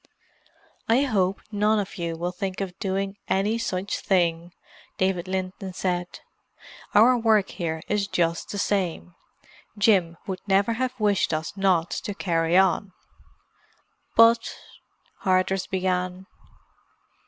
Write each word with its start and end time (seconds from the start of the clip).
"I 0.89 1.03
hope 1.03 1.41
none 1.51 1.77
of 1.77 1.99
you 1.99 2.17
will 2.17 2.31
think 2.31 2.59
of 2.59 2.75
doing 2.79 3.17
any 3.27 3.59
such 3.59 3.99
thing," 3.99 4.51
David 4.97 5.27
Linton 5.27 5.73
said. 5.73 6.21
"Our 6.95 7.15
work 7.19 7.49
here 7.49 7.83
is 7.87 8.07
just 8.07 8.49
the 8.49 8.57
same. 8.57 9.13
Jim 9.77 10.17
would 10.25 10.41
never 10.47 10.73
have 10.73 10.99
wished 10.99 11.35
us 11.35 11.55
not 11.55 11.91
to 11.91 12.15
carry 12.15 12.57
on." 12.57 12.93
"But——" 14.15 14.57
Hardress 15.19 15.67
began. 15.67 16.25